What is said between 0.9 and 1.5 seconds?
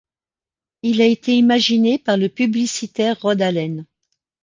a été